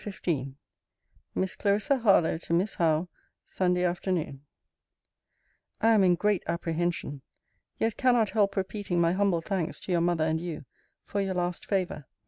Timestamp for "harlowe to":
1.99-2.53